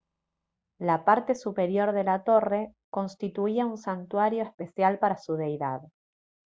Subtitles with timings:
[0.79, 5.81] la parte superior de la torre constituía un santuario especial para su deidad